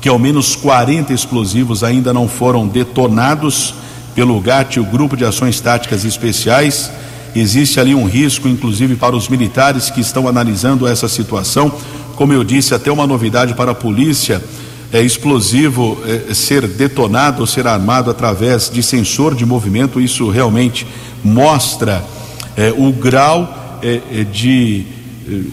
[0.00, 3.74] que ao menos 40 explosivos ainda não foram detonados
[4.14, 6.90] pelo GAT, o Grupo de Ações Táticas Especiais.
[7.34, 11.72] Existe ali um risco, inclusive, para os militares que estão analisando essa situação
[12.20, 14.44] como eu disse, até uma novidade para a polícia,
[14.92, 20.86] é explosivo é, ser detonado ou ser armado através de sensor de movimento, isso realmente
[21.24, 22.04] mostra
[22.58, 24.84] é, o grau é, é de,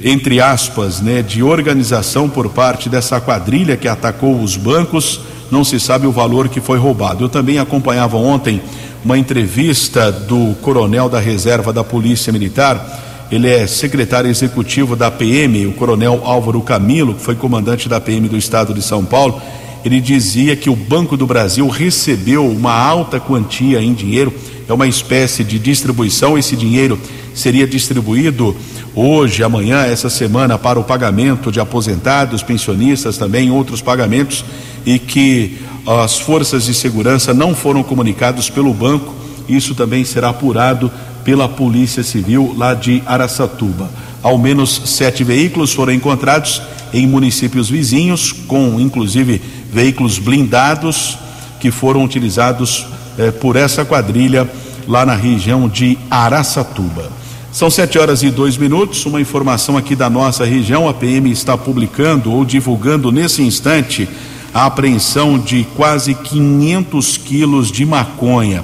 [0.04, 5.64] é, entre aspas, né, de organização por parte dessa quadrilha que atacou os bancos, não
[5.64, 7.24] se sabe o valor que foi roubado.
[7.24, 8.62] Eu também acompanhava ontem
[9.06, 15.68] uma entrevista do coronel da reserva da Polícia Militar ele é secretário executivo da PM,
[15.68, 19.42] o coronel Álvaro Camilo, que foi comandante da PM do estado de São Paulo.
[19.84, 24.34] Ele dizia que o Banco do Brasil recebeu uma alta quantia em dinheiro,
[24.68, 26.38] é uma espécie de distribuição.
[26.38, 27.00] Esse dinheiro
[27.34, 28.56] seria distribuído
[28.96, 34.44] hoje, amanhã, essa semana para o pagamento de aposentados, pensionistas também, outros pagamentos
[34.86, 39.14] e que as forças de segurança não foram comunicados pelo banco.
[39.48, 40.92] Isso também será apurado
[41.28, 43.90] pela Polícia Civil lá de Araçatuba.
[44.24, 46.62] Ao menos sete veículos foram encontrados
[46.94, 51.18] em municípios vizinhos, com inclusive veículos blindados
[51.60, 52.88] que foram utilizados
[53.20, 54.50] eh, por essa quadrilha
[54.88, 57.12] lá na região de Araçatuba.
[57.52, 59.06] São sete horas e dois minutos.
[59.06, 64.08] Uma informação aqui da nossa região: a PM está publicando ou divulgando nesse instante
[64.54, 68.64] a apreensão de quase 500 quilos de maconha.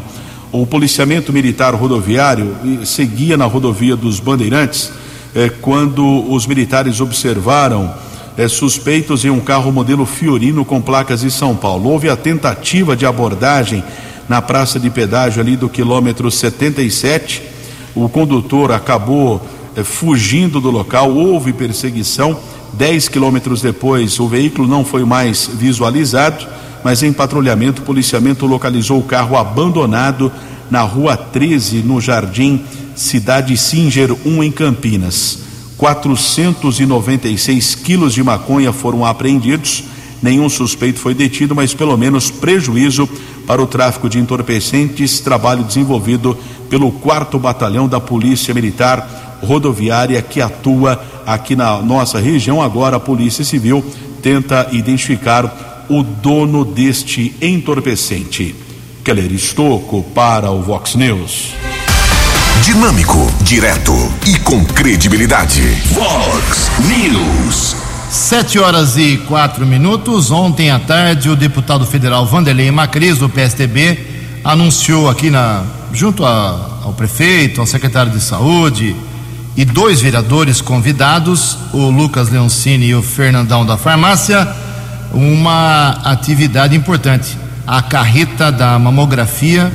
[0.53, 4.91] O policiamento militar rodoviário seguia na rodovia dos Bandeirantes
[5.33, 7.91] eh, quando os militares observaram
[8.37, 11.89] eh, suspeitos em um carro modelo Fiorino com placas de São Paulo.
[11.89, 13.83] Houve a tentativa de abordagem
[14.29, 17.41] na praça de pedágio ali do quilômetro 77.
[17.95, 19.41] O condutor acabou
[19.75, 22.37] eh, fugindo do local, houve perseguição.
[22.73, 26.45] Dez quilômetros depois, o veículo não foi mais visualizado,
[26.83, 30.31] mas em patrulhamento, o policiamento localizou o carro abandonado
[30.69, 32.61] na rua 13, no Jardim
[32.95, 35.39] Cidade Singer 1, em Campinas.
[35.77, 39.83] 496 quilos de maconha foram apreendidos.
[40.21, 43.09] Nenhum suspeito foi detido, mas pelo menos prejuízo
[43.45, 46.37] para o tráfico de entorpecentes, trabalho desenvolvido
[46.69, 52.61] pelo 4 Batalhão da Polícia Militar Rodoviária que atua aqui na nossa região.
[52.61, 53.83] Agora a Polícia Civil
[54.21, 58.55] tenta identificar o dono deste entorpecente.
[59.03, 61.53] Keller Estocco para o Vox News.
[62.63, 63.93] Dinâmico, direto
[64.25, 65.61] e com credibilidade.
[65.91, 67.75] Vox News.
[68.09, 70.31] Sete horas e quatro minutos.
[70.31, 73.99] Ontem à tarde, o deputado federal Vanderlei Macris, do PSDB,
[74.43, 78.95] anunciou aqui na, junto a, ao prefeito, ao secretário de saúde
[79.55, 84.47] e dois vereadores convidados, o Lucas Leoncini e o Fernandão da Farmácia,
[85.13, 87.37] uma atividade importante.
[87.65, 89.71] A carreta da mamografia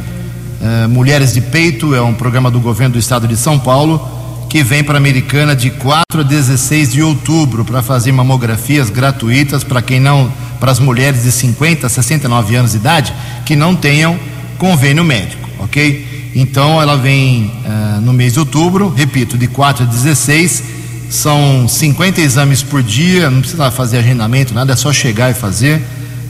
[0.60, 4.16] eh, Mulheres de Peito, é um programa do governo do estado de São Paulo
[4.50, 9.62] que vem para a Americana de 4 a 16 de outubro para fazer mamografias gratuitas
[9.62, 13.12] para quem não, para as mulheres de 50 a 69 anos de idade
[13.44, 14.18] que não tenham
[14.56, 16.32] convênio médico, ok?
[16.34, 20.62] Então ela vem uh, no mês de outubro, repito, de 4 a 16,
[21.08, 25.82] são 50 exames por dia, não precisa fazer agendamento, nada, é só chegar e fazer,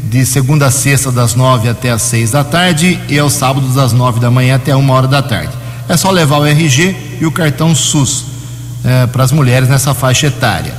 [0.05, 3.93] de segunda a sexta, das 9 até as 6 da tarde, e aos sábados, das
[3.93, 5.53] 9 da manhã até uma hora da tarde.
[5.89, 8.25] É só levar o RG e o cartão SUS
[8.85, 10.73] é, para as mulheres nessa faixa etária.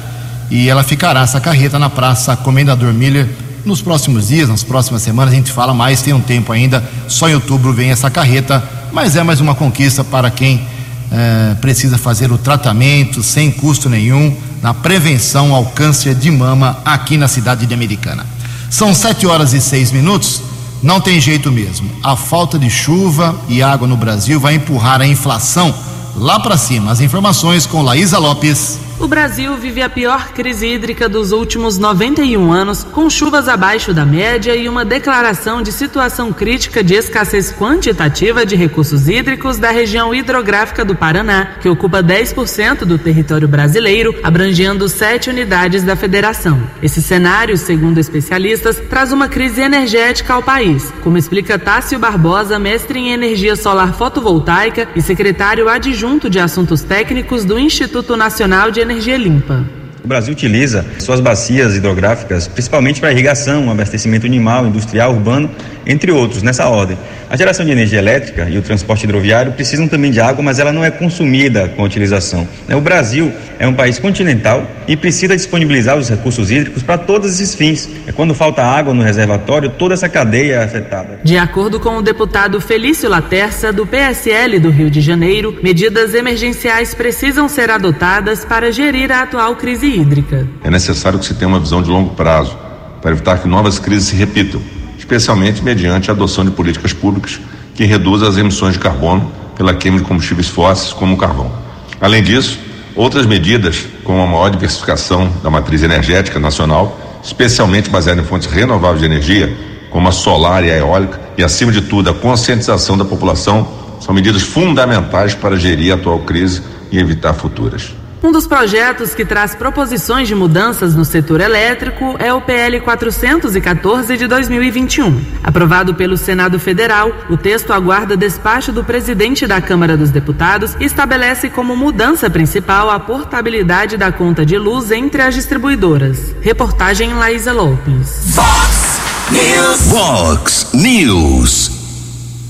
[0.49, 3.27] E ela ficará, essa carreta, na Praça Comendador Miller
[3.65, 5.33] nos próximos dias, nas próximas semanas.
[5.33, 6.83] A gente fala mais, tem um tempo ainda.
[7.07, 10.65] Só em outubro vem essa carreta, mas é mais uma conquista para quem
[11.11, 17.17] é, precisa fazer o tratamento sem custo nenhum na prevenção ao câncer de mama aqui
[17.17, 18.25] na cidade de Americana.
[18.69, 20.41] São sete horas e seis minutos.
[20.81, 21.89] Não tem jeito mesmo.
[22.03, 25.73] A falta de chuva e água no Brasil vai empurrar a inflação
[26.15, 26.91] lá para cima.
[26.91, 28.79] As informações com Laísa Lopes.
[28.99, 34.05] O Brasil vive a pior crise hídrica dos últimos 91 anos, com chuvas abaixo da
[34.05, 40.13] média e uma declaração de situação crítica de escassez quantitativa de recursos hídricos da região
[40.13, 46.61] hidrográfica do Paraná, que ocupa 10% do território brasileiro, abrangendo sete unidades da federação.
[46.83, 52.99] Esse cenário, segundo especialistas, traz uma crise energética ao país, como explica Tássio Barbosa, mestre
[52.99, 58.88] em energia solar fotovoltaica e secretário adjunto de assuntos técnicos do Instituto Nacional de energia
[59.17, 59.63] limpa.
[60.03, 65.49] O Brasil utiliza suas bacias hidrográficas principalmente para irrigação, abastecimento animal, industrial, urbano,
[65.89, 66.95] entre outros, nessa ordem.
[67.27, 70.71] A geração de energia elétrica e o transporte hidroviário precisam também de água, mas ela
[70.71, 72.47] não é consumida com a utilização.
[72.69, 77.55] O Brasil é um país continental e precisa disponibilizar os recursos hídricos para todos esses
[77.55, 77.89] fins.
[78.05, 81.19] É quando falta água no reservatório, toda essa cadeia é afetada.
[81.23, 86.93] De acordo com o deputado Felício Laterça, do PSL do Rio de Janeiro, medidas emergenciais
[86.93, 90.47] precisam ser adotadas para gerir a atual crise hídrica.
[90.63, 92.55] É necessário que se tenha uma visão de longo prazo
[93.01, 94.61] para evitar que novas crises se repitam
[95.09, 97.39] especialmente mediante a adoção de políticas públicas
[97.73, 101.51] que reduzam as emissões de carbono pela queima de combustíveis fósseis, como o carvão.
[101.99, 102.59] Além disso,
[102.95, 108.99] outras medidas, como a maior diversificação da matriz energética nacional, especialmente baseada em fontes renováveis
[108.99, 109.57] de energia,
[109.89, 113.67] como a solar e a eólica, e acima de tudo a conscientização da população,
[113.99, 116.61] são medidas fundamentais para gerir a atual crise
[116.91, 117.98] e evitar futuras.
[118.21, 124.17] Um dos projetos que traz proposições de mudanças no setor elétrico é o PL 414
[124.17, 125.21] de 2021.
[125.41, 130.85] Aprovado pelo Senado Federal, o texto aguarda despacho do presidente da Câmara dos Deputados e
[130.85, 136.35] estabelece como mudança principal a portabilidade da conta de luz entre as distribuidoras.
[136.41, 138.35] Reportagem Laísa Lopes.
[138.35, 138.99] Fox
[139.31, 139.91] News.
[139.93, 141.78] Fox News.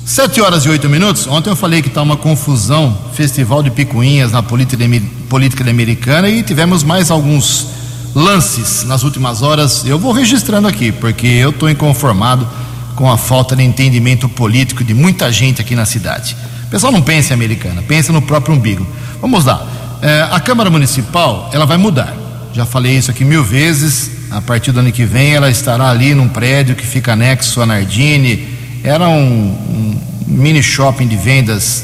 [0.10, 1.28] Sete horas e oito minutos.
[1.28, 6.84] Ontem eu falei que está uma confusão, festival de picuinhas na política, americana e tivemos
[6.84, 7.68] mais alguns
[8.16, 9.86] lances nas últimas horas.
[9.86, 12.50] Eu vou registrando aqui, porque eu estou inconformado
[12.96, 16.36] com a falta de entendimento político de muita gente aqui na cidade.
[16.66, 18.88] O pessoal não pensa em americana, pensa no próprio umbigo.
[19.22, 19.64] Vamos lá.
[20.02, 22.18] É, a Câmara Municipal, ela vai mudar.
[22.52, 24.10] Já falei isso aqui mil vezes.
[24.32, 27.66] A partir do ano que vem, ela estará ali num prédio que fica anexo a
[27.68, 31.84] Nardini era um, um mini shopping de vendas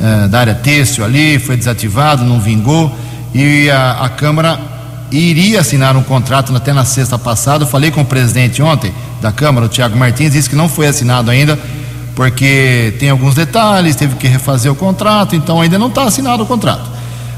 [0.00, 2.94] uh, da área têxtil ali, foi desativado, não vingou
[3.34, 4.58] e a, a Câmara
[5.10, 7.64] iria assinar um contrato até na sexta passada.
[7.64, 10.86] Eu falei com o presidente ontem da Câmara, o Tiago Martins, disse que não foi
[10.86, 11.58] assinado ainda
[12.14, 16.46] porque tem alguns detalhes, teve que refazer o contrato, então ainda não está assinado o
[16.46, 16.90] contrato.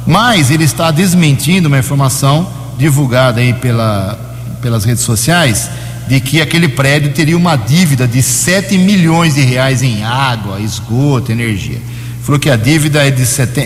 [0.06, 2.48] Mas ele está desmentindo uma informação
[2.78, 4.18] divulgada aí pela,
[4.62, 5.70] pelas redes sociais
[6.10, 11.30] de que aquele prédio teria uma dívida de 7 milhões de reais em água, esgoto,
[11.30, 11.78] energia.
[12.24, 13.14] Falou que a dívida é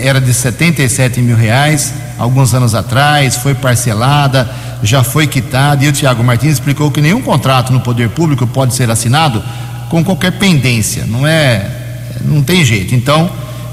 [0.07, 4.47] era de 77 mil reais alguns anos atrás, foi parcelada,
[4.83, 8.75] já foi quitada, e o Tiago Martins explicou que nenhum contrato no poder público pode
[8.75, 9.43] ser assinado
[9.89, 11.67] com qualquer pendência, não é,
[12.21, 12.93] não tem jeito.
[12.93, 13.27] Então,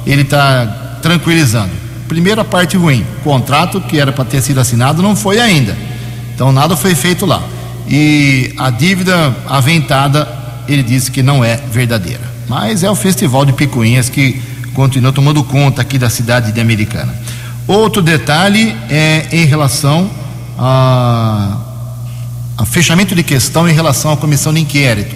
[0.07, 1.73] ele está tranquilizando.
[2.09, 5.77] Primeira parte ruim, contrato que era para ter sido assinado não foi ainda.
[6.35, 7.43] Então nada foi feito lá
[7.89, 10.29] e a dívida aventada
[10.69, 12.33] ele disse que não é verdadeira.
[12.49, 14.41] Mas é o festival de picuinhas que
[14.75, 17.15] continua tomando conta aqui da cidade de Americana.
[17.67, 20.11] Outro detalhe é em relação
[20.59, 21.59] a,
[22.59, 25.15] a fechamento de questão em relação à comissão de inquérito.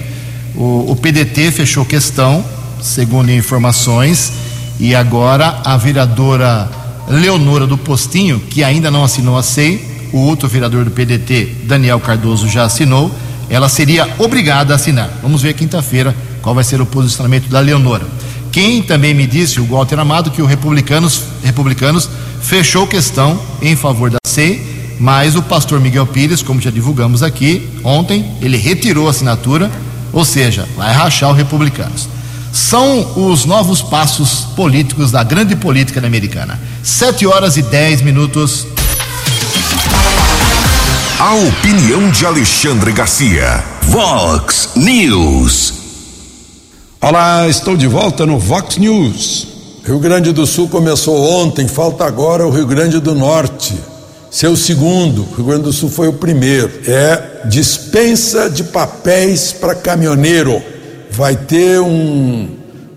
[0.55, 2.45] O, o PDT fechou questão,
[2.81, 4.33] segundo informações,
[4.79, 6.71] e agora a vereadora
[7.09, 12.01] Leonora do Postinho, que ainda não assinou a SEI, o outro vereador do PDT, Daniel
[12.01, 13.11] Cardoso, já assinou,
[13.49, 15.11] ela seria obrigada a assinar.
[15.23, 18.07] Vamos ver quinta-feira qual vai ser o posicionamento da Leonora.
[18.53, 22.09] Quem também me disse, o Walter Amado, que o Republicanos, Republicanos
[22.41, 27.69] fechou questão em favor da SEI, mas o pastor Miguel Pires, como já divulgamos aqui
[27.85, 29.71] ontem, ele retirou a assinatura,
[30.13, 32.09] ou seja, vai rachar o Republicanos.
[32.53, 36.59] São os novos passos políticos da grande política americana.
[36.83, 38.67] Sete horas e dez minutos.
[41.19, 43.65] A opinião de Alexandre Garcia.
[43.85, 45.73] Vox News.
[47.01, 49.49] Olá, estou de volta no Vox News.
[49.83, 53.75] Rio Grande do Sul começou ontem, falta agora o Rio Grande do Norte.
[54.31, 56.71] Seu segundo, Rio Grande do Sul foi o primeiro.
[56.87, 60.61] É dispensa de papéis para caminhoneiro.
[61.11, 62.47] Vai ter um,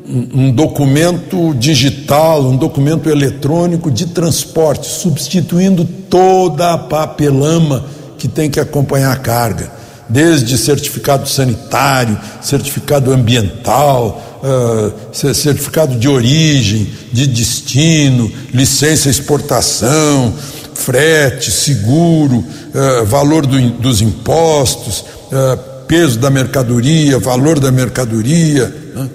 [0.06, 8.50] um, um documento digital, um documento eletrônico de transporte, substituindo toda a papelama que tem
[8.50, 9.72] que acompanhar a carga,
[10.10, 20.34] desde certificado sanitário, certificado ambiental, uh, certificado de origem, de destino, licença exportação,
[20.74, 28.74] frete, seguro, uh, valor do, dos impostos, uh, peso da mercadoria, valor da mercadoria.
[28.96, 29.10] Né?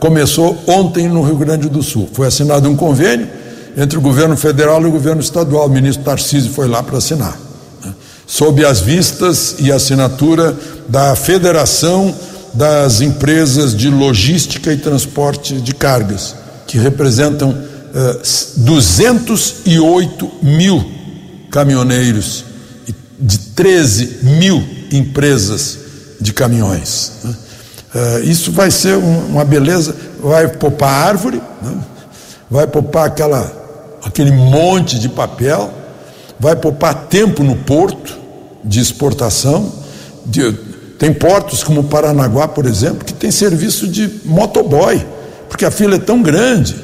[0.00, 2.08] começou ontem no Rio Grande do Sul.
[2.14, 3.28] Foi assinado um convênio
[3.76, 5.66] entre o governo federal e o governo estadual.
[5.66, 7.43] O ministro Tarcísio foi lá para assinar
[8.26, 10.56] sob as vistas e assinatura
[10.88, 12.14] da Federação
[12.52, 16.34] das Empresas de Logística e Transporte de Cargas,
[16.66, 17.56] que representam
[17.94, 18.20] eh,
[18.56, 20.84] 208 mil
[21.50, 22.44] caminhoneiros
[23.18, 25.78] de 13 mil empresas
[26.20, 27.12] de caminhões.
[27.22, 27.34] Né?
[27.94, 31.80] Uh, isso vai ser um, uma beleza, vai poupar árvore, né?
[32.50, 35.72] vai poupar aquela, aquele monte de papel
[36.44, 38.18] vai poupar tempo no porto
[38.62, 39.72] de exportação.
[40.26, 40.52] De,
[40.98, 45.02] tem portos como Paranaguá, por exemplo, que tem serviço de motoboy,
[45.48, 46.76] porque a fila é tão grande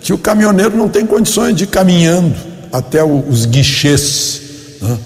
[0.00, 2.34] que o caminhoneiro não tem condições de ir caminhando
[2.72, 4.40] até o, os guichês.
[4.82, 4.98] Né?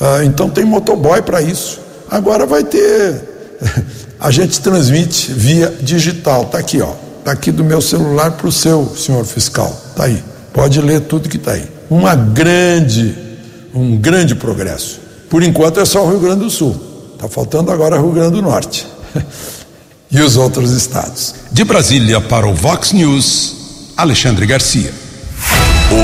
[0.00, 1.78] Ah, então tem motoboy para isso.
[2.10, 3.30] Agora vai ter.
[4.18, 6.42] A gente transmite via digital.
[6.42, 6.94] Está aqui, ó.
[7.20, 9.72] Está aqui do meu celular para o seu, senhor fiscal.
[9.90, 10.22] Está aí.
[10.52, 11.68] Pode ler tudo que está aí.
[11.88, 13.31] Uma grande
[13.74, 15.00] um grande progresso.
[15.30, 16.78] Por enquanto é só o Rio Grande do Sul.
[17.14, 18.86] Está faltando agora o Rio Grande do Norte.
[20.10, 21.34] e os outros estados.
[21.50, 24.92] De Brasília para o Vox News, Alexandre Garcia.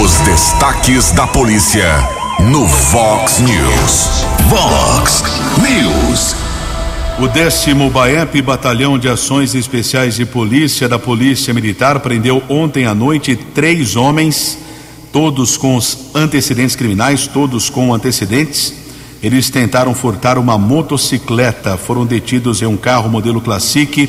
[0.03, 1.87] Os destaques da polícia
[2.41, 4.25] no Vox News.
[4.49, 5.23] Vox
[5.59, 6.37] News.
[7.21, 12.95] O décimo BAEP, Batalhão de Ações Especiais de Polícia da Polícia Militar, prendeu ontem à
[12.95, 14.57] noite três homens,
[15.13, 18.75] todos com os antecedentes criminais, todos com antecedentes.
[19.23, 24.09] Eles tentaram furtar uma motocicleta, foram detidos em um carro modelo Classic.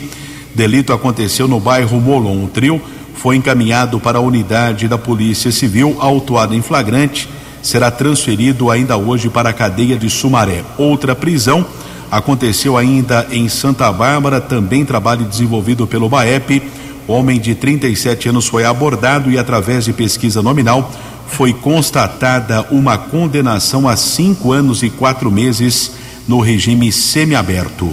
[0.53, 2.43] Delito aconteceu no bairro Molon.
[2.43, 2.81] O trio
[3.15, 7.27] foi encaminhado para a unidade da Polícia Civil, autuado em flagrante,
[7.61, 10.63] será transferido ainda hoje para a cadeia de Sumaré.
[10.77, 11.65] Outra prisão
[12.09, 16.63] aconteceu ainda em Santa Bárbara, também trabalho desenvolvido pelo BAEP.
[17.09, 20.91] Homem de 37 anos foi abordado e, através de pesquisa nominal,
[21.27, 25.93] foi constatada uma condenação a cinco anos e quatro meses
[26.27, 27.91] no regime semiaberto.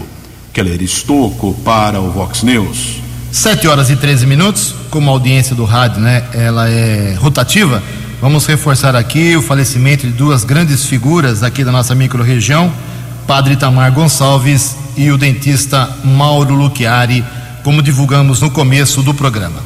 [0.52, 3.00] Keller Estocco para o Vox News.
[3.32, 7.82] Sete horas e 13 minutos, como a audiência do rádio, né, ela é rotativa,
[8.20, 12.70] vamos reforçar aqui o falecimento de duas grandes figuras aqui da nossa microrregião,
[13.26, 17.24] Padre Itamar Gonçalves e o dentista Mauro Luchiari,
[17.66, 19.60] como divulgamos no começo do programa.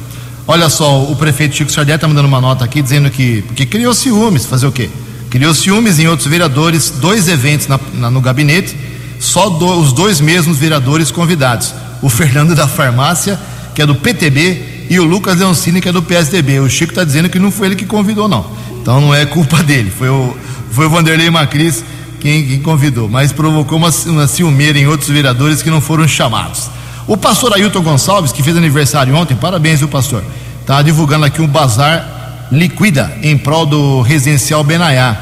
[0.47, 3.93] Olha só, o prefeito Chico Sardelli está mandando uma nota aqui dizendo que porque criou
[3.93, 4.89] ciúmes, fazer o quê?
[5.29, 8.75] Criou ciúmes em outros vereadores, dois eventos na, na, no gabinete,
[9.19, 11.75] só do, os dois mesmos vereadores convidados.
[12.01, 13.39] O Fernando da Farmácia,
[13.75, 16.59] que é do PTB, e o Lucas Leoncini, que é do PSDB.
[16.59, 18.43] O Chico está dizendo que não foi ele que convidou, não.
[18.81, 20.35] Então não é culpa dele, foi o,
[20.71, 21.83] foi o Vanderlei Macris
[22.19, 26.80] quem, quem convidou, mas provocou uma, uma ciumeira em outros vereadores que não foram chamados.
[27.07, 30.23] O pastor Ailton Gonçalves, que fez aniversário ontem, parabéns, viu, pastor?
[30.61, 35.17] Está divulgando aqui um bazar liquida em prol do residencial Benaiá.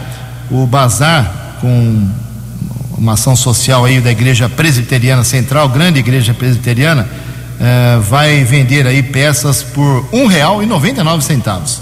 [0.51, 2.07] O bazar, com
[2.97, 7.07] uma ação social aí da Igreja Presbiteriana Central, grande Igreja Presbiteriana,
[7.59, 11.80] eh, vai vender aí peças por um real e noventa nove centavos.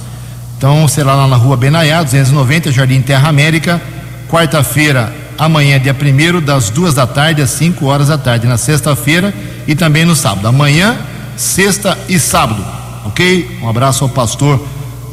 [0.57, 3.81] Então será lá na rua Benaiá, 290, Jardim Terra América,
[4.29, 9.33] quarta-feira, amanhã, dia 1 das duas da tarde às 5 horas da tarde, na sexta-feira
[9.67, 10.47] e também no sábado.
[10.47, 10.97] Amanhã,
[11.35, 12.65] sexta e sábado,
[13.05, 13.59] ok?
[13.61, 14.65] Um abraço ao pastor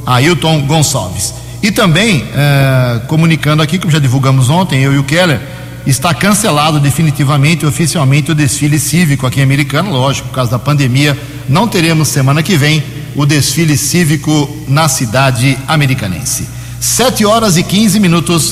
[0.07, 1.35] Ailton Gonçalves.
[1.63, 5.41] E também, eh, comunicando aqui, como já divulgamos ontem, eu e o Keller,
[5.87, 11.19] está cancelado definitivamente, oficialmente, o desfile cívico aqui em Americana, lógico, por causa da pandemia.
[11.49, 12.83] Não teremos semana que vem
[13.15, 16.49] o desfile cívico na cidade americanense.
[16.81, 18.51] 7 horas e 15 minutos.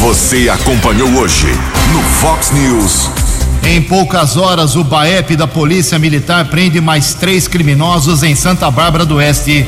[0.00, 1.48] Você acompanhou hoje
[1.92, 3.23] no Fox News.
[3.66, 9.06] Em poucas horas, o BAEP da Polícia Militar prende mais três criminosos em Santa Bárbara
[9.06, 9.66] do Oeste.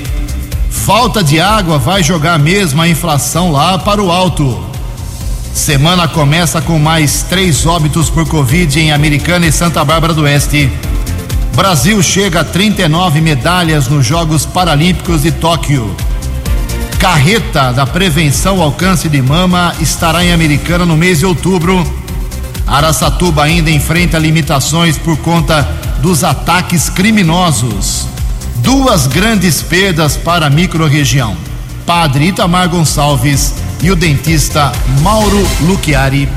[0.69, 4.63] Falta de água vai jogar mesmo a inflação lá para o alto.
[5.55, 10.71] Semana começa com mais três óbitos por Covid em Americana e Santa Bárbara do Oeste.
[11.55, 15.97] Brasil chega a 39 medalhas nos Jogos Paralímpicos de Tóquio.
[16.99, 22.06] Carreta da prevenção ao câncer de mama estará em Americana no mês de outubro.
[22.67, 25.63] Araçatuba ainda enfrenta limitações por conta
[26.03, 28.07] dos ataques criminosos.
[28.57, 31.37] Duas grandes perdas para a microrregião.
[31.87, 36.29] Padre Itamar Gonçalves e o dentista Mauro Luchiari.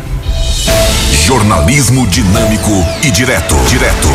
[1.25, 2.71] Jornalismo dinâmico
[3.03, 3.55] e direto.
[3.67, 4.07] Direto.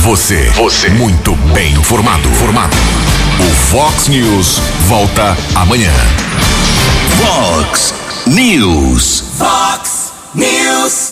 [0.00, 0.50] Você.
[0.56, 0.88] Você.
[0.90, 2.28] Muito bem informado.
[2.30, 2.76] Formado.
[3.38, 5.92] O Fox News volta amanhã.
[7.20, 7.94] Fox
[8.26, 9.24] News.
[9.38, 11.04] Fox News.